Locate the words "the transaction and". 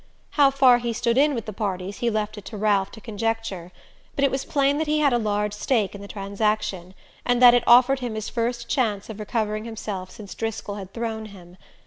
6.01-7.39